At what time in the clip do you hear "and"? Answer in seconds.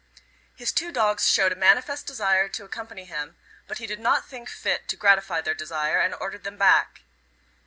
5.99-6.15